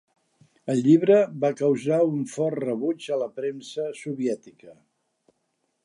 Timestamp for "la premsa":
3.25-3.87